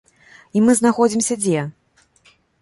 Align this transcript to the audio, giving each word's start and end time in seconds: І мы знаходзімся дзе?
І 0.59 0.63
мы 0.67 0.75
знаходзімся 0.79 1.37
дзе? 1.43 1.59